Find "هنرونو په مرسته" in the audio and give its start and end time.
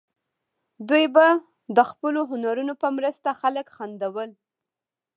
2.31-3.29